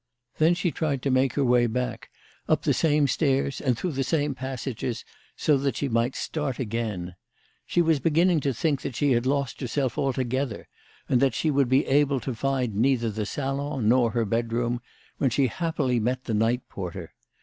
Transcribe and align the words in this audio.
Then 0.39 0.55
she 0.55 0.71
tried 0.71 1.03
to 1.03 1.11
make 1.11 1.33
her 1.33 1.43
way 1.45 1.67
back, 1.67 2.09
up 2.49 2.63
the 2.63 2.73
same 2.73 3.07
stairs 3.07 3.61
and 3.61 3.77
through 3.77 3.91
the 3.91 4.03
same 4.03 4.33
passages, 4.33 5.05
so 5.35 5.57
that 5.57 5.75
she 5.77 5.89
might 5.89 6.15
start 6.15 6.57
again. 6.57 7.13
She 7.67 7.83
was 7.83 7.99
beginning 7.99 8.39
to 8.39 8.51
think 8.51 8.81
that 8.81 8.95
she 8.95 9.11
had 9.11 9.27
lost 9.27 9.61
herself 9.61 9.99
altogether, 9.99 10.67
and 11.07 11.21
that 11.21 11.35
she 11.35 11.51
would 11.51 11.69
be 11.69 11.85
able 11.85 12.19
to 12.21 12.33
find 12.33 12.73
neither 12.75 13.11
the 13.11 13.27
salon 13.27 13.89
nor 13.89 14.09
her 14.09 14.25
bedroom, 14.25 14.81
when 15.19 15.29
she 15.29 15.45
happily 15.45 15.99
met 15.99 16.23
the 16.23 16.33
night 16.33 16.67
porter. 16.67 17.13